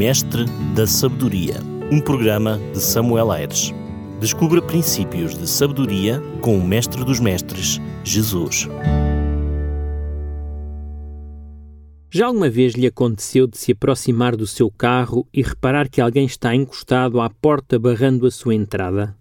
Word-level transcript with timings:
Mestre 0.00 0.46
da 0.74 0.86
Sabedoria, 0.86 1.56
um 1.92 2.00
programa 2.00 2.58
de 2.72 2.80
Samuel 2.80 3.30
Aires. 3.30 3.70
Descubra 4.18 4.62
princípios 4.62 5.38
de 5.38 5.46
sabedoria 5.46 6.22
com 6.40 6.56
o 6.56 6.66
Mestre 6.66 7.04
dos 7.04 7.20
Mestres, 7.20 7.78
Jesus. 8.02 8.66
Já 12.10 12.28
alguma 12.28 12.48
vez 12.48 12.72
lhe 12.72 12.86
aconteceu 12.86 13.46
de 13.46 13.58
se 13.58 13.72
aproximar 13.72 14.36
do 14.36 14.46
seu 14.46 14.70
carro 14.70 15.28
e 15.34 15.42
reparar 15.42 15.86
que 15.86 16.00
alguém 16.00 16.24
está 16.24 16.54
encostado 16.54 17.20
à 17.20 17.28
porta 17.28 17.78
barrando 17.78 18.26
a 18.26 18.30
sua 18.30 18.54
entrada? 18.54 19.14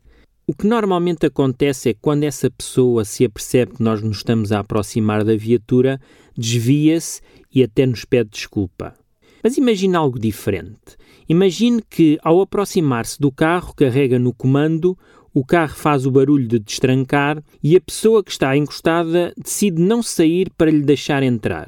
O 0.47 0.53
que 0.53 0.65
normalmente 0.65 1.25
acontece 1.25 1.89
é 1.89 1.93
quando 1.93 2.23
essa 2.23 2.49
pessoa 2.49 3.03
se 3.03 3.25
apercebe 3.25 3.73
que 3.73 3.83
nós 3.83 4.01
nos 4.01 4.19
estamos 4.19 4.53
a 4.53 4.59
aproximar 4.59 5.25
da 5.25 5.35
viatura, 5.35 5.99
desvia-se 6.37 7.19
e 7.53 7.61
até 7.61 7.85
nos 7.85 8.05
pede 8.05 8.29
desculpa. 8.29 8.98
Mas 9.43 9.57
imagine 9.57 9.95
algo 9.95 10.19
diferente. 10.19 10.97
Imagine 11.27 11.81
que, 11.87 12.17
ao 12.23 12.41
aproximar-se 12.41 13.19
do 13.19 13.31
carro, 13.31 13.73
carrega 13.75 14.17
no 14.17 14.33
comando, 14.33 14.97
o 15.33 15.45
carro 15.45 15.75
faz 15.75 16.05
o 16.05 16.11
barulho 16.11 16.47
de 16.47 16.59
destrancar 16.59 17.41
e 17.63 17.75
a 17.75 17.81
pessoa 17.81 18.23
que 18.23 18.31
está 18.31 18.57
encostada 18.57 19.33
decide 19.37 19.81
não 19.81 20.01
sair 20.01 20.49
para 20.57 20.71
lhe 20.71 20.81
deixar 20.81 21.21
entrar. 21.21 21.67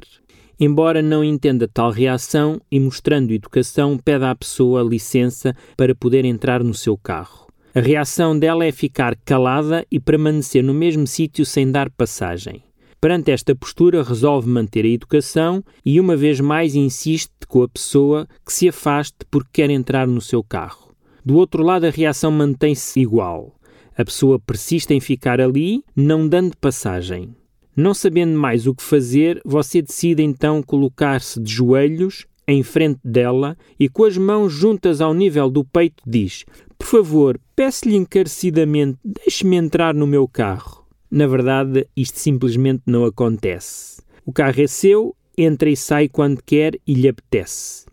Embora 0.58 1.02
não 1.02 1.24
entenda 1.24 1.66
tal 1.66 1.90
reação 1.90 2.60
e 2.70 2.78
mostrando 2.78 3.32
educação, 3.32 3.98
pede 3.98 4.24
à 4.24 4.34
pessoa 4.34 4.82
licença 4.82 5.56
para 5.76 5.94
poder 5.94 6.24
entrar 6.24 6.62
no 6.62 6.74
seu 6.74 6.96
carro. 6.96 7.48
A 7.74 7.80
reação 7.80 8.38
dela 8.38 8.64
é 8.64 8.70
ficar 8.70 9.16
calada 9.24 9.86
e 9.90 9.98
permanecer 9.98 10.62
no 10.62 10.74
mesmo 10.74 11.06
sítio 11.06 11.46
sem 11.46 11.70
dar 11.70 11.90
passagem. 11.90 12.62
Perante 13.02 13.32
esta 13.32 13.52
postura, 13.52 14.04
resolve 14.04 14.48
manter 14.48 14.84
a 14.84 14.88
educação 14.88 15.64
e, 15.84 15.98
uma 15.98 16.16
vez 16.16 16.38
mais, 16.38 16.76
insiste 16.76 17.32
com 17.48 17.64
a 17.64 17.68
pessoa 17.68 18.28
que 18.46 18.52
se 18.52 18.68
afaste 18.68 19.16
porque 19.28 19.50
quer 19.54 19.70
entrar 19.70 20.06
no 20.06 20.20
seu 20.20 20.40
carro. 20.40 20.94
Do 21.24 21.36
outro 21.36 21.64
lado, 21.64 21.84
a 21.84 21.90
reação 21.90 22.30
mantém-se 22.30 23.00
igual. 23.00 23.56
A 23.98 24.04
pessoa 24.04 24.38
persiste 24.38 24.94
em 24.94 25.00
ficar 25.00 25.40
ali, 25.40 25.82
não 25.96 26.28
dando 26.28 26.56
passagem. 26.56 27.34
Não 27.76 27.92
sabendo 27.92 28.38
mais 28.38 28.68
o 28.68 28.74
que 28.74 28.84
fazer, 28.84 29.42
você 29.44 29.82
decide 29.82 30.22
então 30.22 30.62
colocar-se 30.62 31.40
de 31.40 31.52
joelhos 31.52 32.24
em 32.46 32.62
frente 32.62 33.00
dela 33.02 33.58
e 33.80 33.88
com 33.88 34.04
as 34.04 34.16
mãos 34.16 34.52
juntas 34.52 35.00
ao 35.00 35.12
nível 35.12 35.50
do 35.50 35.64
peito 35.64 36.04
diz: 36.06 36.44
Por 36.78 36.86
favor, 36.86 37.40
peço-lhe 37.56 37.96
encarecidamente, 37.96 38.96
deixe-me 39.04 39.56
entrar 39.56 39.92
no 39.92 40.06
meu 40.06 40.28
carro. 40.28 40.81
Na 41.14 41.26
verdade, 41.26 41.86
isto 41.94 42.18
simplesmente 42.18 42.84
não 42.86 43.04
acontece. 43.04 44.00
O 44.24 44.32
carro 44.32 44.62
é 44.62 44.66
seu, 44.66 45.14
entra 45.36 45.68
e 45.68 45.76
sai 45.76 46.08
quando 46.08 46.42
quer 46.42 46.78
e 46.86 46.94
lhe 46.94 47.06
apetece. 47.06 47.84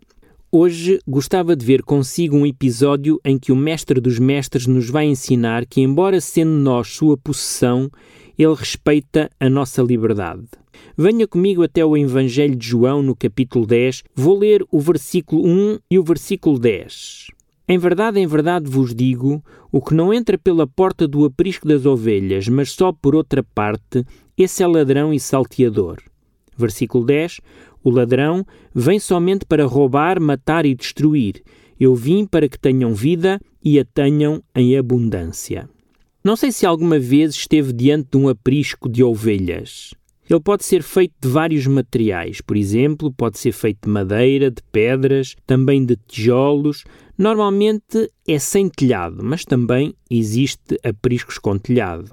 Hoje 0.50 0.98
gostava 1.06 1.54
de 1.54 1.66
ver 1.66 1.82
consigo 1.82 2.34
um 2.34 2.46
episódio 2.46 3.20
em 3.22 3.38
que 3.38 3.52
o 3.52 3.56
Mestre 3.56 4.00
dos 4.00 4.18
Mestres 4.18 4.66
nos 4.66 4.88
vai 4.88 5.04
ensinar 5.04 5.66
que, 5.66 5.82
embora 5.82 6.18
sendo 6.18 6.52
nós 6.52 6.88
sua 6.88 7.14
possessão, 7.14 7.90
ele 8.38 8.54
respeita 8.54 9.30
a 9.38 9.50
nossa 9.50 9.82
liberdade. 9.82 10.46
Venha 10.96 11.28
comigo 11.28 11.62
até 11.62 11.84
o 11.84 11.98
Evangelho 11.98 12.56
de 12.56 12.68
João, 12.68 13.02
no 13.02 13.14
capítulo 13.14 13.66
10. 13.66 14.02
Vou 14.14 14.38
ler 14.38 14.64
o 14.72 14.80
versículo 14.80 15.46
1 15.46 15.78
e 15.90 15.98
o 15.98 16.02
versículo 16.02 16.58
10. 16.58 17.26
Em 17.70 17.78
verdade, 17.78 18.18
em 18.18 18.26
verdade 18.26 18.68
vos 18.68 18.92
digo: 18.92 19.40
o 19.70 19.80
que 19.80 19.94
não 19.94 20.12
entra 20.12 20.36
pela 20.36 20.66
porta 20.66 21.06
do 21.06 21.24
aprisco 21.24 21.68
das 21.68 21.86
ovelhas, 21.86 22.48
mas 22.48 22.72
só 22.72 22.92
por 22.92 23.14
outra 23.14 23.44
parte, 23.44 24.04
esse 24.36 24.64
é 24.64 24.66
ladrão 24.66 25.14
e 25.14 25.20
salteador. 25.20 25.98
Versículo 26.56 27.04
10: 27.04 27.40
O 27.84 27.90
ladrão 27.90 28.44
vem 28.74 28.98
somente 28.98 29.44
para 29.44 29.64
roubar, 29.64 30.20
matar 30.20 30.66
e 30.66 30.74
destruir. 30.74 31.44
Eu 31.78 31.94
vim 31.94 32.26
para 32.26 32.48
que 32.48 32.58
tenham 32.58 32.92
vida 32.92 33.40
e 33.64 33.78
a 33.78 33.84
tenham 33.84 34.42
em 34.52 34.76
abundância. 34.76 35.70
Não 36.24 36.34
sei 36.34 36.50
se 36.50 36.66
alguma 36.66 36.98
vez 36.98 37.36
esteve 37.36 37.72
diante 37.72 38.08
de 38.10 38.18
um 38.18 38.28
aprisco 38.28 38.88
de 38.88 39.04
ovelhas. 39.04 39.94
Ele 40.30 40.38
pode 40.38 40.64
ser 40.64 40.84
feito 40.84 41.14
de 41.20 41.28
vários 41.28 41.66
materiais, 41.66 42.40
por 42.40 42.56
exemplo, 42.56 43.12
pode 43.12 43.36
ser 43.36 43.50
feito 43.50 43.86
de 43.86 43.90
madeira, 43.90 44.48
de 44.48 44.62
pedras, 44.70 45.34
também 45.44 45.84
de 45.84 45.96
tijolos. 46.06 46.84
Normalmente 47.20 48.10
é 48.26 48.38
sem 48.38 48.66
telhado, 48.70 49.22
mas 49.22 49.44
também 49.44 49.94
existe 50.10 50.80
apriscos 50.82 51.36
com 51.36 51.58
telhado. 51.58 52.10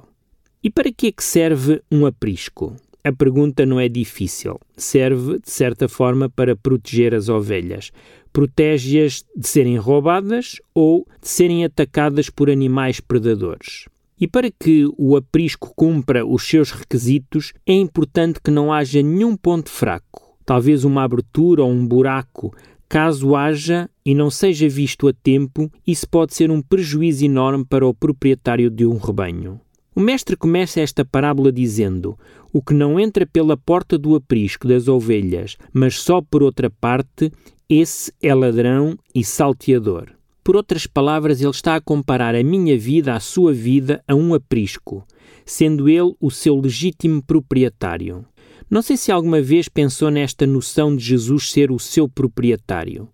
E 0.62 0.70
para 0.70 0.92
que 0.92 1.08
é 1.08 1.12
que 1.14 1.24
serve 1.24 1.82
um 1.90 2.06
aprisco? 2.06 2.76
A 3.06 3.14
pergunta 3.14 3.66
não 3.66 3.80
é 3.80 3.88
difícil. 3.88 4.60
Serve, 4.76 5.40
de 5.40 5.50
certa 5.50 5.88
forma, 5.88 6.30
para 6.30 6.58
proteger 6.58 7.16
as 7.16 7.30
ovelhas. 7.30 7.90
Protege-as 8.34 9.24
de 9.34 9.48
serem 9.48 9.78
roubadas 9.78 10.58
ou 10.76 11.08
de 11.22 11.30
serem 11.30 11.64
atacadas 11.64 12.30
por 12.30 12.50
animais 12.50 13.00
predadores. 13.00 13.86
E 14.20 14.28
para 14.28 14.52
que 14.52 14.90
o 14.98 15.16
aprisco 15.16 15.72
cumpra 15.74 16.26
os 16.26 16.46
seus 16.46 16.72
requisitos, 16.72 17.54
é 17.66 17.72
importante 17.72 18.42
que 18.44 18.52
não 18.52 18.74
haja 18.74 19.02
nenhum 19.02 19.38
ponto 19.38 19.70
fraco, 19.70 20.36
talvez 20.46 20.84
uma 20.84 21.04
abertura 21.04 21.64
ou 21.64 21.72
um 21.72 21.88
buraco. 21.88 22.54
Caso 22.90 23.36
haja 23.36 23.90
e 24.06 24.16
não 24.16 24.30
seja 24.30 24.70
visto 24.70 25.10
a 25.10 25.14
tempo, 25.14 25.70
isso 25.86 26.08
pode 26.08 26.34
ser 26.34 26.50
um 26.50 26.62
prejuízo 26.62 27.26
enorme 27.26 27.66
para 27.66 27.86
o 27.86 27.94
proprietário 27.94 28.70
de 28.70 28.86
um 28.86 28.98
rebanho. 28.98 29.60
O 29.94 30.00
mestre 30.00 30.38
começa 30.38 30.80
esta 30.80 31.04
parábola 31.04 31.52
dizendo: 31.52 32.18
O 32.54 32.62
que 32.62 32.74
não 32.74 32.98
entra 32.98 33.26
pela 33.26 33.58
porta 33.58 33.98
do 33.98 34.16
aprisco 34.16 34.68
das 34.68 34.88
ovelhas, 34.88 35.58
mas 35.74 36.00
só 36.00 36.22
por 36.22 36.42
outra 36.42 36.70
parte, 36.70 37.32
esse 37.70 38.14
é 38.22 38.34
ladrão 38.34 38.98
e 39.14 39.24
salteador. 39.24 40.10
Por 40.42 40.56
outras 40.56 40.88
palavras, 40.88 41.42
ele 41.42 41.50
está 41.50 41.76
a 41.76 41.82
comparar 41.82 42.34
a 42.34 42.44
minha 42.44 42.78
vida, 42.78 43.14
a 43.14 43.20
sua 43.20 43.52
vida, 43.52 44.02
a 44.08 44.16
um 44.16 44.34
aprisco, 44.34 45.06
sendo 45.46 45.90
ele 45.90 46.16
o 46.22 46.32
seu 46.32 46.56
legítimo 46.58 47.22
proprietário. 47.22 48.24
Não 48.70 48.82
sei 48.82 48.98
se 48.98 49.12
alguma 49.12 49.42
vez 49.42 49.70
pensou 49.70 50.12
nesta 50.12 50.46
noção 50.46 50.96
de 50.96 51.04
Jesus 51.04 51.52
ser 51.52 51.72
o 51.72 51.80
seu 51.80 52.08
proprietário. 52.10 53.08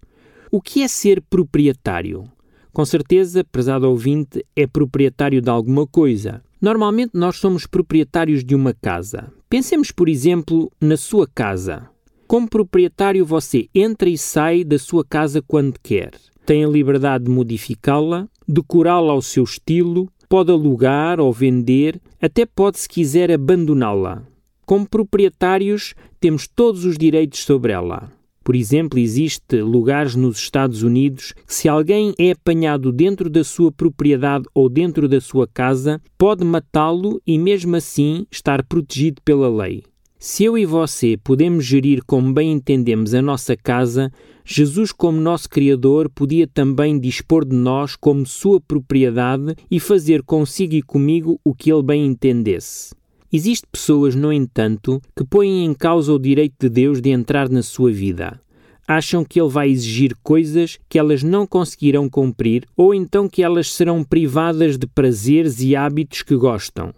O 0.52 0.62
que 0.62 0.82
é 0.82 0.88
ser 0.88 1.22
proprietário? 1.22 2.24
Com 2.72 2.86
certeza, 2.86 3.44
prezado 3.44 3.90
ouvinte, 3.90 4.46
é 4.56 4.66
proprietário 4.66 5.42
de 5.42 5.50
alguma 5.50 5.86
coisa. 5.86 6.44
Normalmente 6.62 7.12
nós 7.14 7.38
somos 7.38 7.68
proprietários 7.68 8.44
de 8.44 8.56
uma 8.56 8.74
casa. 8.74 9.32
Pensemos, 9.50 9.92
por 9.92 10.10
exemplo, 10.10 10.72
na 10.82 10.98
sua 10.98 11.28
casa. 11.28 11.88
Como 12.26 12.50
proprietário, 12.50 13.26
você 13.26 13.68
entra 13.76 14.10
e 14.10 14.18
sai 14.18 14.64
da 14.64 14.80
sua 14.80 15.06
casa 15.06 15.42
quando 15.46 15.80
quer 15.82 16.12
tem 16.46 16.64
a 16.64 16.68
liberdade 16.68 17.26
de 17.26 17.32
modificá-la, 17.32 18.28
decorá-la 18.48 19.14
ao 19.14 19.22
seu 19.22 19.44
estilo, 19.44 20.10
pode 20.28 20.52
alugar 20.52 21.20
ou 21.20 21.32
vender, 21.32 22.02
até 22.22 22.46
pode, 22.46 22.80
se 22.80 22.90
quiser, 22.90 23.32
abandoná-la. 23.32 24.24
Como 24.66 24.88
proprietários, 24.88 25.94
temos 26.20 26.48
todos 26.48 26.86
os 26.86 26.98
direitos 26.98 27.40
sobre 27.40 27.74
ela. 27.74 28.12
Por 28.44 28.56
exemplo, 28.56 29.00
existe 29.00 29.62
lugares 29.62 30.16
nos 30.16 30.38
Estados 30.38 30.84
Unidos 30.84 31.34
que 31.48 31.54
se 31.54 31.70
alguém 31.70 32.14
é 32.20 32.32
apanhado 32.32 32.92
dentro 32.92 33.30
da 33.30 33.44
sua 33.44 33.72
propriedade 33.72 34.46
ou 34.54 34.70
dentro 34.70 35.08
da 35.08 35.22
sua 35.22 35.48
casa, 35.48 36.02
pode 36.18 36.44
matá-lo 36.44 37.22
e 37.26 37.38
mesmo 37.38 37.76
assim 37.76 38.26
estar 38.30 38.64
protegido 38.66 39.22
pela 39.24 39.50
lei. 39.50 39.84
Se 40.20 40.46
eu 40.46 40.58
e 40.58 40.66
você 40.66 41.18
podemos 41.18 41.66
gerir 41.66 42.02
como 42.06 42.34
bem 42.34 42.54
entendemos 42.54 43.14
a 43.14 43.22
nossa 43.22 43.58
casa, 43.58 44.12
Jesus, 44.46 44.92
como 44.92 45.20
nosso 45.20 45.50
Criador, 45.50 46.10
podia 46.10 46.48
também 46.48 46.98
dispor 47.00 47.46
de 47.46 47.56
nós 47.56 47.96
como 47.96 48.26
sua 48.26 48.60
propriedade 48.60 49.56
e 49.70 49.80
fazer 49.80 50.24
consigo 50.24 50.76
e 50.76 50.82
comigo 50.82 51.40
o 51.44 51.54
que 51.54 51.72
ele 51.72 51.84
bem 51.84 52.06
entendesse. 52.06 52.94
Existem 53.36 53.68
pessoas, 53.72 54.14
no 54.14 54.32
entanto, 54.32 55.02
que 55.18 55.26
põem 55.26 55.66
em 55.66 55.74
causa 55.74 56.14
o 56.14 56.20
direito 56.20 56.54
de 56.60 56.70
Deus 56.70 57.02
de 57.02 57.10
entrar 57.10 57.50
na 57.50 57.64
sua 57.64 57.92
vida. 57.92 58.40
Acham 58.88 59.26
que 59.26 59.42
ele 59.42 59.50
vai 59.50 59.72
exigir 59.72 60.16
coisas 60.22 60.78
que 60.88 61.00
elas 61.00 61.24
não 61.24 61.48
conseguirão 61.48 62.08
cumprir 62.08 62.64
ou 62.78 62.94
então 62.94 63.28
que 63.28 63.42
elas 63.42 63.72
serão 63.74 64.04
privadas 64.04 64.78
de 64.78 64.86
prazeres 64.86 65.62
e 65.62 65.76
hábitos 65.76 66.22
que 66.22 66.36
gostam. 66.36 66.94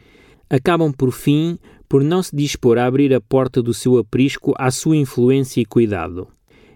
Acabam, 0.50 0.92
por 0.92 1.14
fim, 1.14 1.58
por 1.88 2.04
não 2.04 2.22
se 2.22 2.36
dispor 2.36 2.78
a 2.78 2.86
abrir 2.86 3.14
a 3.14 3.22
porta 3.22 3.64
do 3.64 3.74
seu 3.74 3.98
aprisco 3.98 4.54
à 4.58 4.70
sua 4.72 4.98
influência 4.98 5.62
e 5.62 5.66
cuidado. 5.66 6.28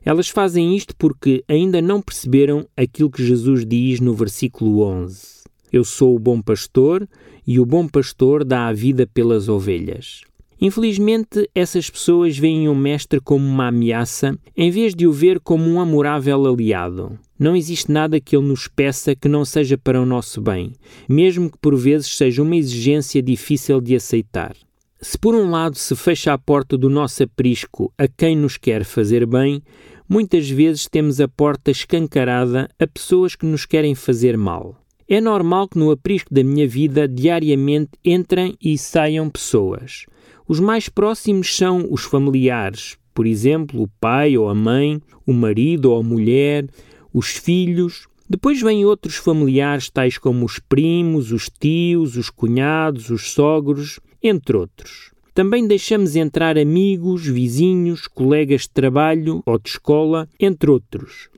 Elas 0.06 0.30
fazem 0.30 0.74
isto 0.74 0.96
porque 0.96 1.44
ainda 1.50 1.82
não 1.82 2.02
perceberam 2.02 2.66
aquilo 2.78 3.12
que 3.12 3.26
Jesus 3.26 3.66
diz 3.66 4.00
no 4.00 4.14
versículo 4.14 4.84
11: 4.84 5.39
Eu 5.72 5.84
sou 5.84 6.16
o 6.16 6.20
bom 6.20 6.42
pastor 6.42 7.08
e 7.46 7.60
o 7.60 7.66
bom 7.66 7.88
pastor 7.88 8.44
dá 8.44 8.68
a 8.68 8.74
vida 8.74 9.08
pelas 9.08 9.48
ovelhas. 9.48 10.22
Infelizmente, 10.62 11.50
essas 11.56 11.90
pessoas 11.90 12.38
veem 12.38 12.68
o 12.68 12.76
Mestre 12.76 13.22
como 13.22 13.46
uma 13.46 13.68
ameaça 13.68 14.38
em 14.58 14.70
vez 14.70 14.94
de 14.94 15.08
o 15.08 15.12
ver 15.12 15.40
como 15.40 15.70
um 15.70 15.80
amorável 15.80 16.46
aliado. 16.46 17.18
Não 17.38 17.56
existe 17.56 17.90
nada 17.90 18.20
que 18.20 18.36
ele 18.36 18.48
nos 18.48 18.68
peça 18.68 19.16
que 19.16 19.30
não 19.30 19.46
seja 19.46 19.78
para 19.78 20.02
o 20.02 20.06
nosso 20.06 20.42
bem, 20.42 20.74
mesmo 21.08 21.50
que 21.50 21.58
por 21.58 21.78
vezes 21.78 22.18
seja 22.18 22.44
uma 22.44 22.58
exigência 22.58 23.22
difícil 23.22 23.80
de 23.80 23.96
aceitar. 23.96 24.54
Se 25.00 25.18
por 25.18 25.34
um 25.34 25.50
lado 25.50 25.78
se 25.78 25.96
fecha 25.96 26.34
a 26.34 26.38
porta 26.38 26.78
do 26.78 26.90
nosso 26.90 27.24
aprisco 27.24 27.94
a 27.98 28.06
quem 28.06 28.36
nos 28.36 28.58
quer 28.58 28.84
fazer 28.84 29.26
bem, 29.26 29.64
muitas 30.10 30.50
vezes 30.50 30.88
temos 30.88 31.22
a 31.22 31.28
porta 31.30 31.72
escancarada 31.72 32.70
a 32.78 32.86
pessoas 32.86 33.34
que 33.34 33.46
nos 33.46 33.66
querem 33.66 33.96
fazer 33.96 34.38
mal. 34.38 34.76
É 35.12 35.20
normal 35.20 35.68
que 35.68 35.80
no 35.80 35.90
aprisco 35.90 36.32
da 36.32 36.44
minha 36.44 36.68
vida 36.68 37.08
diariamente 37.08 37.90
entrem 38.06 38.56
e 38.62 38.78
saiam 38.78 39.28
pessoas. 39.28 40.06
Os 40.48 40.60
mais 40.60 40.88
próximos 40.88 41.56
são 41.56 41.88
os 41.90 42.04
familiares, 42.04 42.96
por 43.12 43.26
exemplo, 43.26 43.82
o 43.82 43.88
pai 44.00 44.38
ou 44.38 44.48
a 44.48 44.54
mãe, 44.54 45.02
o 45.26 45.34
marido 45.34 45.92
ou 45.92 46.00
a 46.00 46.04
mulher, 46.04 46.68
os 47.12 47.30
filhos. 47.30 48.08
Depois 48.30 48.62
vêm 48.62 48.86
outros 48.86 49.16
familiares, 49.16 49.90
tais 49.90 50.20
como 50.20 50.46
os 50.46 50.60
primos, 50.60 51.32
os 51.32 51.50
tios, 51.50 52.16
os 52.16 52.30
cunhados, 52.30 53.10
os 53.10 53.32
sogros, 53.32 54.00
entre 54.22 54.56
outros. 54.56 55.12
Também 55.34 55.68
deixamos 55.68 56.16
entrar 56.16 56.56
amigos, 56.56 57.26
vizinhos, 57.26 58.08
colegas 58.08 58.62
de 58.62 58.70
trabalho 58.70 59.42
ou 59.44 59.58
de 59.58 59.70
escola, 59.70 60.30
entre 60.40 60.70
outros. 60.70 61.30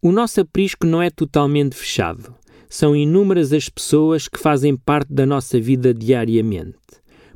O 0.00 0.10
nosso 0.10 0.40
aprisco 0.40 0.86
não 0.86 1.02
é 1.02 1.10
totalmente 1.10 1.76
fechado. 1.76 2.37
São 2.68 2.94
inúmeras 2.94 3.52
as 3.52 3.68
pessoas 3.68 4.28
que 4.28 4.38
fazem 4.38 4.76
parte 4.76 5.12
da 5.12 5.24
nossa 5.24 5.60
vida 5.60 5.94
diariamente. 5.94 6.76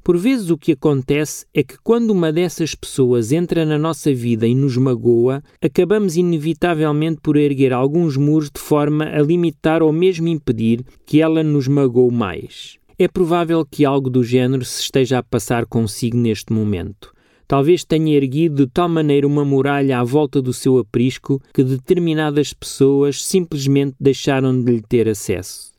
Por 0.05 0.19
vezes 0.19 0.51
o 0.51 0.59
que 0.59 0.73
acontece 0.73 1.47
é 1.55 1.63
que 1.63 1.77
quando 1.83 2.11
uma 2.11 2.33
dessas 2.33 2.75
pessoas 2.75 3.31
entra 3.31 3.65
na 3.65 3.79
nossa 3.79 4.13
vida 4.13 4.49
e 4.49 4.55
nos 4.55 4.77
magoa, 4.77 5.43
acabamos 5.63 6.17
inevitavelmente 6.17 7.21
por 7.23 7.37
erguer 7.37 7.73
alguns 7.73 8.17
muros 8.17 8.51
de 8.51 8.61
forma 8.61 9.05
a 9.05 9.23
limitar 9.23 9.81
ou 9.81 9.93
mesmo 9.93 10.27
impedir 10.27 10.85
que 11.07 11.23
ela 11.23 11.45
nos 11.45 11.69
magoe 11.69 12.11
mais. 12.11 12.79
É 12.99 13.07
provável 13.07 13.65
que 13.65 13.85
algo 13.85 14.11
do 14.11 14.25
género 14.25 14.65
se 14.65 14.83
esteja 14.83 15.19
a 15.19 15.23
passar 15.23 15.67
consigo 15.67 16.17
neste 16.17 16.53
momento. 16.53 17.13
Talvez 17.53 17.85
tenha 17.85 18.17
erguido 18.17 18.65
de 18.65 18.73
tal 18.73 18.89
maneira 18.89 19.27
uma 19.27 19.45
muralha 19.45 19.99
à 19.99 20.03
volta 20.03 20.41
do 20.41 20.55
seu 20.55 20.79
aprisco 20.79 21.39
que 21.53 21.63
determinadas 21.63 22.55
pessoas 22.55 23.23
simplesmente 23.23 23.95
deixaram 24.01 24.59
de 24.59 24.73
lhe 24.73 24.81
ter 24.81 25.07
acesso. 25.07 25.71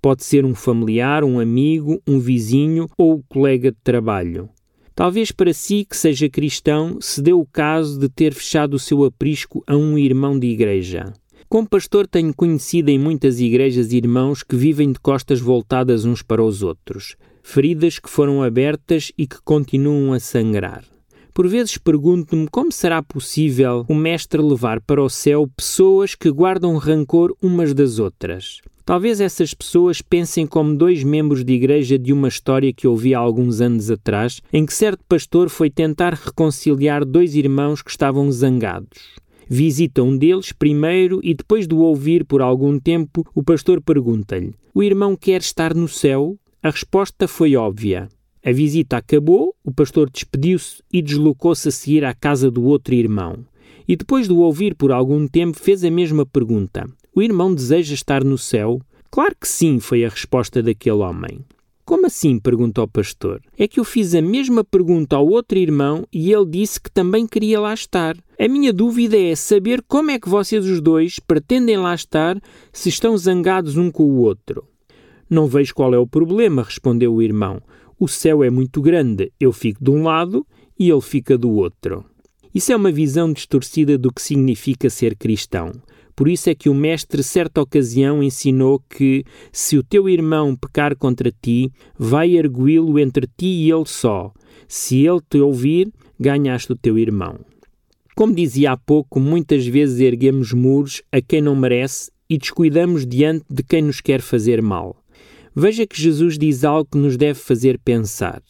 Pode 0.00 0.24
ser 0.24 0.46
um 0.46 0.54
familiar, 0.54 1.22
um 1.22 1.38
amigo, 1.38 2.00
um 2.08 2.18
vizinho 2.18 2.88
ou 2.96 3.22
colega 3.28 3.70
de 3.70 3.76
trabalho. 3.84 4.48
Talvez 4.94 5.30
para 5.30 5.52
si, 5.52 5.84
que 5.84 5.98
seja 5.98 6.30
cristão, 6.30 6.96
se 6.98 7.20
deu 7.20 7.38
o 7.38 7.46
caso 7.46 8.00
de 8.00 8.08
ter 8.08 8.32
fechado 8.32 8.72
o 8.72 8.78
seu 8.78 9.04
aprisco 9.04 9.62
a 9.66 9.76
um 9.76 9.98
irmão 9.98 10.38
de 10.38 10.46
igreja. 10.46 11.12
Como 11.46 11.68
pastor, 11.68 12.06
tenho 12.06 12.32
conhecido 12.34 12.88
em 12.88 12.98
muitas 12.98 13.38
igrejas 13.38 13.92
irmãos 13.92 14.42
que 14.42 14.56
vivem 14.56 14.92
de 14.92 14.98
costas 14.98 15.40
voltadas 15.40 16.06
uns 16.06 16.22
para 16.22 16.42
os 16.42 16.62
outros, 16.62 17.16
feridas 17.42 17.98
que 17.98 18.08
foram 18.08 18.42
abertas 18.42 19.12
e 19.18 19.26
que 19.26 19.36
continuam 19.42 20.14
a 20.14 20.20
sangrar. 20.20 20.82
Por 21.38 21.46
vezes 21.46 21.78
pergunto-me 21.78 22.48
como 22.48 22.72
será 22.72 23.00
possível 23.00 23.86
o 23.88 23.94
Mestre 23.94 24.42
levar 24.42 24.80
para 24.80 25.00
o 25.00 25.08
céu 25.08 25.48
pessoas 25.56 26.16
que 26.16 26.28
guardam 26.32 26.76
rancor 26.76 27.32
umas 27.40 27.72
das 27.72 28.00
outras. 28.00 28.60
Talvez 28.84 29.20
essas 29.20 29.54
pessoas 29.54 30.02
pensem 30.02 30.48
como 30.48 30.74
dois 30.74 31.04
membros 31.04 31.44
de 31.44 31.52
igreja 31.52 31.96
de 31.96 32.12
uma 32.12 32.26
história 32.26 32.72
que 32.72 32.88
ouvi 32.88 33.14
há 33.14 33.20
alguns 33.20 33.60
anos 33.60 33.88
atrás, 33.88 34.42
em 34.52 34.66
que 34.66 34.74
certo 34.74 35.04
pastor 35.08 35.48
foi 35.48 35.70
tentar 35.70 36.12
reconciliar 36.14 37.04
dois 37.04 37.36
irmãos 37.36 37.82
que 37.82 37.90
estavam 37.92 38.28
zangados. 38.32 38.98
Visita 39.48 40.02
um 40.02 40.16
deles 40.18 40.50
primeiro 40.50 41.20
e 41.22 41.34
depois 41.34 41.68
de 41.68 41.74
o 41.74 41.78
ouvir 41.78 42.24
por 42.24 42.42
algum 42.42 42.80
tempo, 42.80 43.24
o 43.32 43.44
pastor 43.44 43.80
pergunta-lhe: 43.80 44.56
O 44.74 44.82
irmão 44.82 45.14
quer 45.14 45.40
estar 45.40 45.72
no 45.72 45.86
céu? 45.86 46.36
A 46.60 46.70
resposta 46.70 47.28
foi 47.28 47.54
óbvia. 47.54 48.08
A 48.44 48.52
visita 48.52 48.96
acabou, 48.96 49.54
o 49.64 49.72
pastor 49.72 50.08
despediu-se 50.10 50.82
e 50.92 51.02
deslocou-se 51.02 51.68
a 51.68 51.72
seguir 51.72 52.04
à 52.04 52.14
casa 52.14 52.50
do 52.50 52.64
outro 52.64 52.94
irmão. 52.94 53.44
E 53.86 53.96
depois 53.96 54.26
de 54.26 54.32
o 54.32 54.38
ouvir 54.38 54.74
por 54.74 54.92
algum 54.92 55.26
tempo, 55.26 55.58
fez 55.58 55.82
a 55.84 55.90
mesma 55.90 56.24
pergunta: 56.24 56.86
o 57.14 57.22
irmão 57.22 57.54
deseja 57.54 57.94
estar 57.94 58.22
no 58.22 58.38
céu? 58.38 58.80
Claro 59.10 59.34
que 59.40 59.48
sim, 59.48 59.80
foi 59.80 60.04
a 60.04 60.08
resposta 60.08 60.62
daquele 60.62 60.98
homem. 60.98 61.40
Como 61.88 62.04
assim? 62.04 62.38
perguntou 62.38 62.84
o 62.84 62.88
pastor. 62.88 63.40
É 63.56 63.66
que 63.66 63.80
eu 63.80 63.84
fiz 63.84 64.14
a 64.14 64.20
mesma 64.20 64.62
pergunta 64.62 65.16
ao 65.16 65.26
outro 65.26 65.56
irmão 65.56 66.06
e 66.12 66.30
ele 66.30 66.44
disse 66.44 66.78
que 66.78 66.90
também 66.90 67.26
queria 67.26 67.58
lá 67.58 67.72
estar. 67.72 68.14
A 68.38 68.46
minha 68.46 68.74
dúvida 68.74 69.18
é 69.18 69.34
saber 69.34 69.82
como 69.88 70.10
é 70.10 70.18
que 70.18 70.28
vocês 70.28 70.66
os 70.66 70.82
dois 70.82 71.18
pretendem 71.18 71.78
lá 71.78 71.94
estar 71.94 72.38
se 72.70 72.90
estão 72.90 73.16
zangados 73.16 73.78
um 73.78 73.90
com 73.90 74.02
o 74.02 74.18
outro. 74.18 74.64
Não 75.30 75.46
vejo 75.46 75.74
qual 75.74 75.94
é 75.94 75.98
o 75.98 76.06
problema, 76.06 76.62
respondeu 76.62 77.14
o 77.14 77.22
irmão. 77.22 77.62
O 78.00 78.06
céu 78.06 78.44
é 78.44 78.50
muito 78.50 78.80
grande, 78.80 79.32
eu 79.40 79.52
fico 79.52 79.82
de 79.82 79.90
um 79.90 80.04
lado 80.04 80.46
e 80.78 80.88
ele 80.88 81.00
fica 81.00 81.36
do 81.36 81.50
outro. 81.50 82.04
Isso 82.54 82.70
é 82.72 82.76
uma 82.76 82.92
visão 82.92 83.32
distorcida 83.32 83.98
do 83.98 84.12
que 84.12 84.22
significa 84.22 84.88
ser 84.88 85.16
cristão. 85.16 85.72
Por 86.14 86.28
isso 86.28 86.48
é 86.48 86.54
que 86.54 86.68
o 86.68 86.74
Mestre, 86.74 87.24
certa 87.24 87.60
ocasião, 87.60 88.22
ensinou 88.22 88.80
que, 88.88 89.24
se 89.50 89.76
o 89.76 89.82
teu 89.82 90.08
irmão 90.08 90.54
pecar 90.54 90.96
contra 90.96 91.32
ti, 91.42 91.72
vai 91.98 92.36
ergui-lo 92.36 93.00
entre 93.00 93.26
ti 93.36 93.46
e 93.46 93.70
ele 93.70 93.86
só. 93.86 94.32
Se 94.68 95.04
ele 95.04 95.20
te 95.28 95.38
ouvir, 95.38 95.92
ganhaste 96.20 96.72
o 96.72 96.76
teu 96.76 96.96
irmão. 96.98 97.40
Como 98.14 98.32
dizia 98.32 98.72
há 98.72 98.76
pouco, 98.76 99.18
muitas 99.18 99.66
vezes 99.66 99.98
erguemos 99.98 100.52
muros 100.52 101.02
a 101.10 101.20
quem 101.20 101.42
não 101.42 101.56
merece 101.56 102.12
e 102.30 102.38
descuidamos 102.38 103.04
diante 103.04 103.44
de 103.50 103.62
quem 103.62 103.82
nos 103.82 104.00
quer 104.00 104.20
fazer 104.20 104.62
mal. 104.62 104.97
Veja 105.60 105.84
que 105.84 106.00
Jesus 106.00 106.38
diz 106.38 106.62
algo 106.62 106.88
que 106.88 106.96
nos 106.96 107.16
deve 107.16 107.40
fazer 107.40 107.80
pensar. 107.80 108.40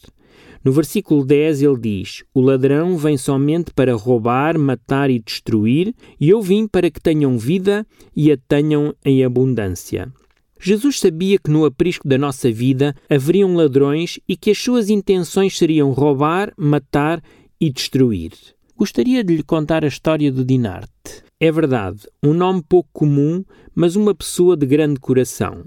No 0.63 0.71
versículo 0.71 1.25
10 1.25 1.63
ele 1.63 1.79
diz: 1.79 2.23
O 2.35 2.39
ladrão 2.39 2.95
vem 2.99 3.17
somente 3.17 3.73
para 3.73 3.95
roubar, 3.95 4.59
matar 4.59 5.09
e 5.09 5.17
destruir, 5.17 5.95
e 6.21 6.29
eu 6.29 6.39
vim 6.39 6.67
para 6.67 6.91
que 6.91 7.01
tenham 7.01 7.35
vida 7.35 7.83
e 8.15 8.31
a 8.31 8.37
tenham 8.37 8.93
em 9.03 9.23
abundância. 9.23 10.13
Jesus 10.61 10.99
sabia 10.99 11.39
que 11.39 11.49
no 11.49 11.65
aprisco 11.65 12.07
da 12.07 12.15
nossa 12.15 12.51
vida 12.51 12.95
haveriam 13.09 13.55
ladrões 13.55 14.19
e 14.29 14.37
que 14.37 14.51
as 14.51 14.59
suas 14.59 14.87
intenções 14.91 15.57
seriam 15.57 15.89
roubar, 15.89 16.53
matar 16.55 17.23
e 17.59 17.71
destruir. 17.71 18.33
Gostaria 18.77 19.23
de 19.23 19.37
lhe 19.37 19.43
contar 19.43 19.83
a 19.83 19.87
história 19.87 20.31
do 20.31 20.45
Dinarte. 20.45 21.23
É 21.39 21.51
verdade, 21.51 22.01
um 22.21 22.35
nome 22.35 22.61
pouco 22.61 22.89
comum, 22.93 23.43
mas 23.73 23.95
uma 23.95 24.13
pessoa 24.13 24.55
de 24.55 24.67
grande 24.67 24.99
coração. 24.99 25.65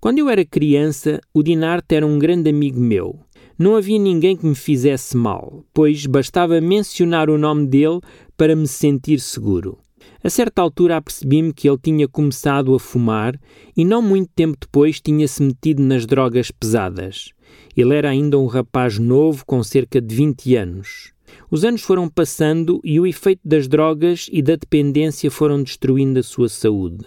Quando 0.00 0.20
eu 0.20 0.28
era 0.28 0.44
criança, 0.44 1.20
o 1.34 1.42
Dinarte 1.42 1.96
era 1.96 2.06
um 2.06 2.20
grande 2.20 2.48
amigo 2.48 2.78
meu. 2.78 3.18
Não 3.58 3.74
havia 3.74 3.98
ninguém 3.98 4.36
que 4.36 4.46
me 4.46 4.54
fizesse 4.54 5.16
mal, 5.16 5.64
pois 5.74 6.06
bastava 6.06 6.60
mencionar 6.60 7.28
o 7.28 7.36
nome 7.36 7.66
dele 7.66 7.98
para 8.36 8.54
me 8.54 8.68
sentir 8.68 9.18
seguro. 9.18 9.76
A 10.22 10.30
certa 10.30 10.62
altura 10.62 10.96
apercebi-me 10.96 11.52
que 11.52 11.68
ele 11.68 11.78
tinha 11.82 12.06
começado 12.06 12.72
a 12.76 12.78
fumar 12.78 13.38
e 13.76 13.84
não 13.84 14.00
muito 14.00 14.30
tempo 14.36 14.56
depois 14.60 15.00
tinha-se 15.00 15.42
metido 15.42 15.82
nas 15.82 16.06
drogas 16.06 16.52
pesadas. 16.52 17.32
Ele 17.76 17.92
era 17.92 18.08
ainda 18.08 18.38
um 18.38 18.46
rapaz 18.46 19.00
novo 19.00 19.44
com 19.44 19.64
cerca 19.64 20.00
de 20.00 20.14
20 20.14 20.54
anos. 20.54 21.12
Os 21.50 21.64
anos 21.64 21.82
foram 21.82 22.08
passando 22.08 22.80
e 22.84 23.00
o 23.00 23.06
efeito 23.06 23.40
das 23.44 23.66
drogas 23.66 24.28
e 24.30 24.42
da 24.42 24.54
dependência 24.54 25.28
foram 25.28 25.60
destruindo 25.60 26.20
a 26.20 26.22
sua 26.22 26.48
saúde. 26.48 27.04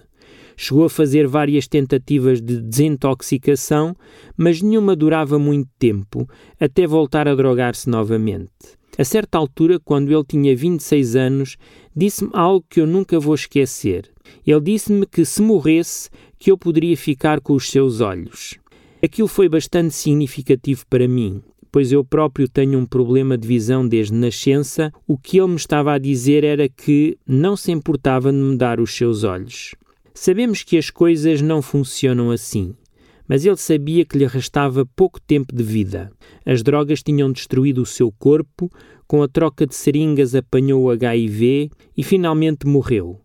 Chegou 0.64 0.86
a 0.86 0.90
fazer 0.92 1.26
várias 1.26 1.68
tentativas 1.68 2.40
de 2.40 2.62
desintoxicação, 2.62 3.96
mas 4.38 4.62
nenhuma 4.62 4.96
durava 4.96 5.40
muito 5.40 5.68
tempo, 5.80 6.30
até 6.60 6.86
voltar 6.86 7.28
a 7.28 7.34
drogar-se 7.34 7.90
novamente. 7.90 8.52
A 8.96 9.04
certa 9.04 9.40
altura, 9.40 9.80
quando 9.80 10.12
ele 10.12 10.24
tinha 10.24 10.56
26 10.56 11.16
anos, 11.16 11.58
disse-me 11.96 12.30
algo 12.32 12.64
que 12.70 12.80
eu 12.80 12.86
nunca 12.86 13.20
vou 13.20 13.34
esquecer. 13.34 14.12
Ele 14.46 14.62
disse-me 14.62 15.08
que 15.08 15.26
se 15.26 15.42
morresse, 15.42 16.12
que 16.38 16.52
eu 16.52 16.58
poderia 16.60 16.96
ficar 16.96 17.42
com 17.42 17.54
os 17.54 17.68
seus 17.68 18.00
olhos. 18.00 18.60
Aquilo 19.04 19.28
foi 19.28 19.50
bastante 19.50 19.96
significativo 19.96 20.86
para 20.88 21.08
mim, 21.08 21.42
pois 21.72 21.92
eu 21.92 22.06
próprio 22.06 22.48
tenho 22.48 22.78
um 22.78 22.86
problema 22.86 23.36
de 23.36 23.48
visão 23.48 23.88
desde 23.88 24.14
nascença. 24.14 24.94
O 25.08 25.18
que 25.18 25.40
ele 25.40 25.48
me 25.48 25.56
estava 25.56 25.94
a 25.94 25.98
dizer 25.98 26.44
era 26.44 26.70
que 26.70 27.18
não 27.26 27.58
se 27.58 27.72
importava 27.72 28.32
de 28.32 28.38
me 28.38 28.56
dar 28.56 28.80
os 28.80 28.96
seus 28.96 29.24
olhos. 29.24 29.74
Sabemos 30.14 30.64
que 30.64 30.78
as 30.78 30.90
coisas 30.90 31.42
não 31.42 31.62
funcionam 31.62 32.32
assim, 32.32 32.76
mas 33.28 33.46
ele 33.46 33.58
sabia 33.58 34.04
que 34.04 34.18
lhe 34.18 34.28
restava 34.28 34.86
pouco 34.96 35.20
tempo 35.22 35.56
de 35.56 35.64
vida. 35.64 36.12
As 36.46 36.62
drogas 36.62 37.02
tinham 37.02 37.32
destruído 37.32 37.82
o 37.82 37.86
seu 37.86 38.12
corpo, 38.12 38.70
com 39.08 39.24
a 39.24 39.28
troca 39.28 39.66
de 39.66 39.74
seringas 39.74 40.36
apanhou 40.36 40.84
o 40.84 40.90
HIV 40.90 41.70
e 41.96 42.04
finalmente 42.04 42.68
morreu. 42.68 43.22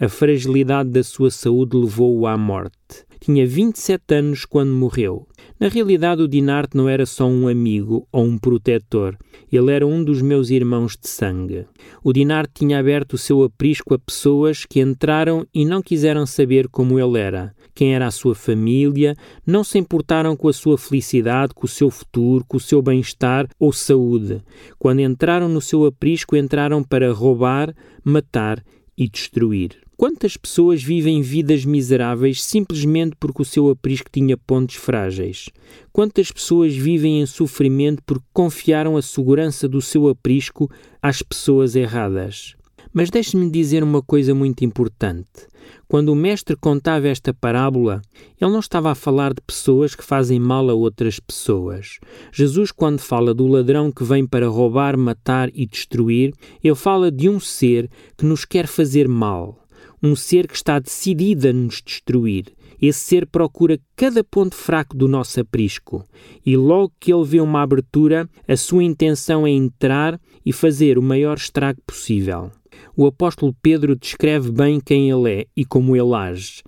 A 0.00 0.08
fragilidade 0.08 0.90
da 0.90 1.02
sua 1.02 1.30
saúde 1.30 1.76
levou-o 1.76 2.26
à 2.26 2.36
morte. 2.36 3.07
Tinha 3.20 3.46
27 3.46 4.14
anos 4.14 4.44
quando 4.44 4.72
morreu. 4.72 5.26
Na 5.58 5.68
realidade, 5.68 6.22
o 6.22 6.28
Dinarte 6.28 6.76
não 6.76 6.88
era 6.88 7.04
só 7.04 7.26
um 7.26 7.48
amigo 7.48 8.06
ou 8.12 8.24
um 8.24 8.38
protetor, 8.38 9.16
ele 9.50 9.72
era 9.72 9.86
um 9.86 10.04
dos 10.04 10.22
meus 10.22 10.50
irmãos 10.50 10.96
de 10.96 11.08
sangue. 11.08 11.66
O 12.02 12.12
Dinarte 12.12 12.52
tinha 12.54 12.78
aberto 12.78 13.14
o 13.14 13.18
seu 13.18 13.42
aprisco 13.42 13.94
a 13.94 13.98
pessoas 13.98 14.64
que 14.64 14.80
entraram 14.80 15.46
e 15.52 15.64
não 15.64 15.82
quiseram 15.82 16.26
saber 16.26 16.68
como 16.68 16.98
ele 16.98 17.18
era, 17.18 17.54
quem 17.74 17.94
era 17.94 18.06
a 18.06 18.10
sua 18.10 18.34
família, 18.34 19.16
não 19.46 19.64
se 19.64 19.78
importaram 19.78 20.36
com 20.36 20.48
a 20.48 20.52
sua 20.52 20.78
felicidade, 20.78 21.54
com 21.54 21.66
o 21.66 21.68
seu 21.68 21.90
futuro, 21.90 22.44
com 22.46 22.56
o 22.56 22.60
seu 22.60 22.80
bem-estar 22.82 23.48
ou 23.58 23.72
saúde. 23.72 24.42
Quando 24.78 25.00
entraram 25.00 25.48
no 25.48 25.60
seu 25.60 25.86
aprisco, 25.86 26.36
entraram 26.36 26.84
para 26.84 27.12
roubar, 27.12 27.74
matar 28.04 28.62
e 28.96 29.08
destruir. 29.08 29.87
Quantas 30.00 30.36
pessoas 30.36 30.80
vivem 30.80 31.22
vidas 31.22 31.64
miseráveis 31.64 32.40
simplesmente 32.40 33.16
porque 33.18 33.42
o 33.42 33.44
seu 33.44 33.68
aprisco 33.68 34.08
tinha 34.08 34.36
pontos 34.36 34.76
frágeis? 34.76 35.48
Quantas 35.92 36.30
pessoas 36.30 36.72
vivem 36.72 37.20
em 37.20 37.26
sofrimento 37.26 38.00
porque 38.06 38.24
confiaram 38.32 38.96
a 38.96 39.02
segurança 39.02 39.66
do 39.66 39.82
seu 39.82 40.06
aprisco 40.06 40.70
às 41.02 41.20
pessoas 41.20 41.74
erradas? 41.74 42.54
Mas 42.92 43.10
deixe-me 43.10 43.50
dizer 43.50 43.82
uma 43.82 44.00
coisa 44.00 44.32
muito 44.36 44.64
importante. 44.64 45.48
Quando 45.88 46.10
o 46.10 46.14
mestre 46.14 46.54
contava 46.54 47.08
esta 47.08 47.34
parábola, 47.34 48.00
ele 48.40 48.52
não 48.52 48.60
estava 48.60 48.92
a 48.92 48.94
falar 48.94 49.34
de 49.34 49.40
pessoas 49.40 49.96
que 49.96 50.04
fazem 50.04 50.38
mal 50.38 50.70
a 50.70 50.74
outras 50.74 51.18
pessoas. 51.18 51.98
Jesus, 52.32 52.70
quando 52.70 53.00
fala 53.00 53.34
do 53.34 53.48
ladrão 53.48 53.90
que 53.90 54.04
vem 54.04 54.24
para 54.24 54.46
roubar, 54.46 54.96
matar 54.96 55.50
e 55.52 55.66
destruir, 55.66 56.32
ele 56.62 56.76
fala 56.76 57.10
de 57.10 57.28
um 57.28 57.40
ser 57.40 57.90
que 58.16 58.24
nos 58.24 58.44
quer 58.44 58.68
fazer 58.68 59.08
mal 59.08 59.58
um 60.02 60.14
ser 60.14 60.46
que 60.46 60.54
está 60.54 60.78
decidido 60.78 61.48
a 61.48 61.52
nos 61.52 61.82
destruir. 61.84 62.46
Esse 62.80 63.00
ser 63.00 63.26
procura 63.26 63.78
cada 63.96 64.22
ponto 64.22 64.54
fraco 64.54 64.96
do 64.96 65.08
nosso 65.08 65.40
aprisco 65.40 66.04
e 66.46 66.56
logo 66.56 66.92
que 67.00 67.12
ele 67.12 67.24
vê 67.24 67.40
uma 67.40 67.62
abertura, 67.62 68.28
a 68.46 68.56
sua 68.56 68.84
intenção 68.84 69.46
é 69.46 69.50
entrar 69.50 70.20
e 70.46 70.52
fazer 70.52 70.96
o 70.96 71.02
maior 71.02 71.36
estrago 71.36 71.80
possível. 71.86 72.52
O 72.96 73.06
apóstolo 73.06 73.54
Pedro 73.60 73.96
descreve 73.96 74.52
bem 74.52 74.80
quem 74.80 75.10
ele 75.10 75.30
é 75.30 75.46
e 75.56 75.64
como 75.64 75.96
ele 75.96 76.14
age. 76.14 76.62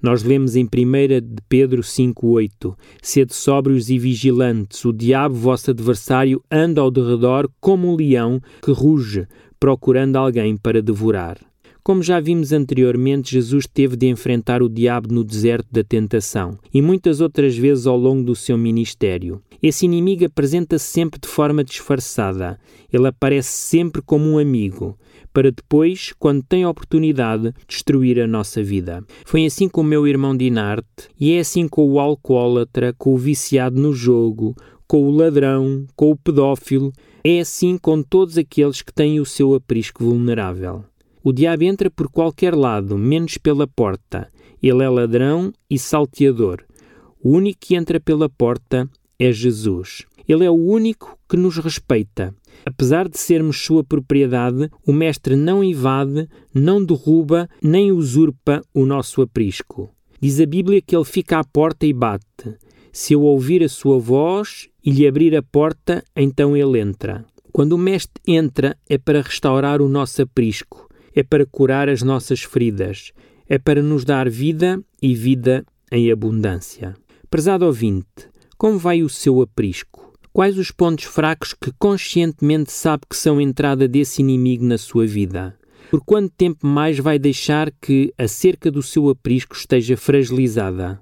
Nós 0.00 0.22
lemos 0.22 0.54
em 0.54 0.64
1 0.64 0.68
de 1.20 1.42
Pedro 1.48 1.82
5,8: 1.82 2.76
Sede 3.02 3.34
sóbrios 3.34 3.90
e 3.90 3.98
vigilantes, 3.98 4.84
o 4.84 4.92
diabo, 4.92 5.34
vosso 5.34 5.70
adversário, 5.70 6.42
anda 6.50 6.80
ao 6.80 6.90
derredor 6.90 7.50
como 7.60 7.92
um 7.92 7.96
leão 7.96 8.40
que 8.62 8.70
ruge, 8.70 9.26
procurando 9.58 10.16
alguém 10.16 10.56
para 10.56 10.82
devorar. 10.82 11.38
Como 11.86 12.02
já 12.02 12.18
vimos 12.18 12.52
anteriormente, 12.52 13.30
Jesus 13.30 13.64
teve 13.64 13.94
de 13.94 14.08
enfrentar 14.08 14.60
o 14.60 14.68
diabo 14.68 15.14
no 15.14 15.22
deserto 15.22 15.68
da 15.70 15.84
tentação 15.84 16.58
e 16.74 16.82
muitas 16.82 17.20
outras 17.20 17.56
vezes 17.56 17.86
ao 17.86 17.96
longo 17.96 18.24
do 18.24 18.34
seu 18.34 18.58
ministério. 18.58 19.40
Esse 19.62 19.84
inimigo 19.84 20.24
apresenta-se 20.24 20.84
sempre 20.84 21.20
de 21.20 21.28
forma 21.28 21.62
disfarçada. 21.62 22.58
Ele 22.92 23.06
aparece 23.06 23.50
sempre 23.50 24.02
como 24.02 24.28
um 24.28 24.36
amigo, 24.36 24.98
para 25.32 25.52
depois, 25.52 26.12
quando 26.18 26.42
tem 26.42 26.64
a 26.64 26.70
oportunidade, 26.70 27.54
destruir 27.68 28.20
a 28.20 28.26
nossa 28.26 28.64
vida. 28.64 29.04
Foi 29.24 29.46
assim 29.46 29.68
com 29.68 29.82
o 29.82 29.84
meu 29.84 30.08
irmão 30.08 30.36
Dinarte, 30.36 31.08
e 31.20 31.34
é 31.34 31.38
assim 31.38 31.68
com 31.68 31.88
o 31.88 32.00
alcoólatra, 32.00 32.96
com 32.98 33.14
o 33.14 33.16
viciado 33.16 33.80
no 33.80 33.92
jogo, 33.92 34.56
com 34.88 35.06
o 35.06 35.10
ladrão, 35.12 35.86
com 35.94 36.10
o 36.10 36.16
pedófilo, 36.16 36.92
é 37.22 37.38
assim 37.38 37.78
com 37.78 38.02
todos 38.02 38.36
aqueles 38.36 38.82
que 38.82 38.92
têm 38.92 39.20
o 39.20 39.24
seu 39.24 39.54
aprisco 39.54 40.04
vulnerável. 40.04 40.84
O 41.26 41.32
diabo 41.32 41.64
entra 41.64 41.90
por 41.90 42.08
qualquer 42.08 42.54
lado, 42.54 42.96
menos 42.96 43.36
pela 43.36 43.66
porta. 43.66 44.30
Ele 44.62 44.84
é 44.84 44.88
ladrão 44.88 45.52
e 45.68 45.76
salteador. 45.76 46.62
O 47.20 47.30
único 47.30 47.58
que 47.62 47.74
entra 47.74 47.98
pela 47.98 48.28
porta 48.28 48.88
é 49.18 49.32
Jesus. 49.32 50.04
Ele 50.28 50.44
é 50.44 50.50
o 50.52 50.54
único 50.54 51.18
que 51.28 51.36
nos 51.36 51.58
respeita. 51.58 52.32
Apesar 52.64 53.08
de 53.08 53.18
sermos 53.18 53.60
sua 53.60 53.82
propriedade, 53.82 54.70
o 54.86 54.92
Mestre 54.92 55.34
não 55.34 55.64
invade, 55.64 56.28
não 56.54 56.84
derruba, 56.84 57.50
nem 57.60 57.90
usurpa 57.90 58.62
o 58.72 58.86
nosso 58.86 59.20
aprisco. 59.20 59.90
Diz 60.20 60.38
a 60.38 60.46
Bíblia 60.46 60.80
que 60.80 60.94
ele 60.94 61.04
fica 61.04 61.40
à 61.40 61.44
porta 61.44 61.86
e 61.86 61.92
bate. 61.92 62.54
Se 62.92 63.14
eu 63.14 63.22
ouvir 63.22 63.64
a 63.64 63.68
sua 63.68 63.98
voz 63.98 64.68
e 64.84 64.92
lhe 64.92 65.08
abrir 65.08 65.34
a 65.34 65.42
porta, 65.42 66.04
então 66.14 66.56
ele 66.56 66.78
entra. 66.78 67.24
Quando 67.50 67.72
o 67.72 67.78
Mestre 67.78 68.22
entra, 68.28 68.76
é 68.88 68.96
para 68.96 69.22
restaurar 69.22 69.82
o 69.82 69.88
nosso 69.88 70.22
aprisco 70.22 70.85
é 71.16 71.22
para 71.22 71.46
curar 71.46 71.88
as 71.88 72.02
nossas 72.02 72.42
feridas, 72.42 73.10
é 73.48 73.58
para 73.58 73.82
nos 73.82 74.04
dar 74.04 74.28
vida 74.28 74.78
e 75.00 75.14
vida 75.14 75.64
em 75.90 76.12
abundância. 76.12 76.94
Prezado 77.30 77.64
ouvinte, 77.64 78.28
como 78.58 78.78
vai 78.78 79.02
o 79.02 79.08
seu 79.08 79.40
aprisco? 79.40 80.12
Quais 80.30 80.58
os 80.58 80.70
pontos 80.70 81.06
fracos 81.06 81.54
que 81.54 81.72
conscientemente 81.78 82.70
sabe 82.70 83.04
que 83.08 83.16
são 83.16 83.40
entrada 83.40 83.88
desse 83.88 84.20
inimigo 84.20 84.64
na 84.64 84.76
sua 84.76 85.06
vida? 85.06 85.56
Por 85.90 86.04
quanto 86.04 86.34
tempo 86.36 86.66
mais 86.66 86.98
vai 86.98 87.18
deixar 87.18 87.72
que 87.80 88.12
a 88.18 88.28
cerca 88.28 88.70
do 88.70 88.82
seu 88.82 89.08
aprisco 89.08 89.56
esteja 89.56 89.96
fragilizada? 89.96 91.00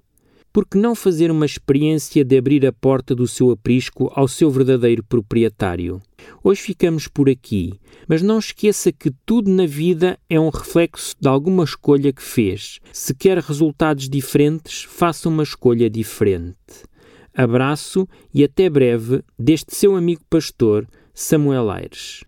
Por 0.54 0.64
que 0.64 0.78
não 0.78 0.94
fazer 0.94 1.32
uma 1.32 1.44
experiência 1.44 2.24
de 2.24 2.38
abrir 2.38 2.64
a 2.64 2.72
porta 2.72 3.12
do 3.12 3.26
seu 3.26 3.50
aprisco 3.50 4.08
ao 4.14 4.28
seu 4.28 4.48
verdadeiro 4.52 5.02
proprietário? 5.02 6.00
Hoje 6.44 6.62
ficamos 6.62 7.08
por 7.08 7.28
aqui, 7.28 7.72
mas 8.06 8.22
não 8.22 8.38
esqueça 8.38 8.92
que 8.92 9.10
tudo 9.26 9.50
na 9.50 9.66
vida 9.66 10.16
é 10.30 10.38
um 10.38 10.50
reflexo 10.50 11.16
de 11.20 11.26
alguma 11.26 11.64
escolha 11.64 12.12
que 12.12 12.22
fez. 12.22 12.78
Se 12.92 13.12
quer 13.12 13.38
resultados 13.38 14.08
diferentes, 14.08 14.84
faça 14.84 15.28
uma 15.28 15.42
escolha 15.42 15.90
diferente. 15.90 16.54
Abraço 17.36 18.06
e 18.32 18.44
até 18.44 18.70
breve 18.70 19.24
deste 19.36 19.74
seu 19.74 19.96
amigo 19.96 20.22
pastor, 20.30 20.86
Samuel 21.12 21.68
Aires. 21.68 22.22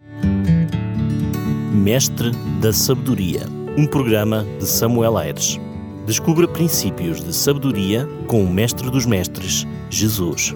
Mestre 1.72 2.32
da 2.60 2.72
Sabedoria, 2.72 3.42
um 3.78 3.86
programa 3.86 4.44
de 4.58 4.66
Samuel 4.66 5.16
Aires. 5.16 5.60
Descubra 6.06 6.46
princípios 6.46 7.20
de 7.20 7.34
sabedoria 7.34 8.08
com 8.28 8.44
o 8.44 8.48
Mestre 8.48 8.88
dos 8.88 9.04
Mestres, 9.04 9.66
Jesus. 9.90 10.54